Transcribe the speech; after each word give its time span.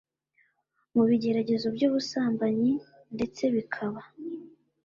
mu 0.93 1.03
bigeragezo 1.09 1.67
by'ubusambanyi 1.75 2.71
ndetse 3.15 3.43
bikaba 3.55 4.01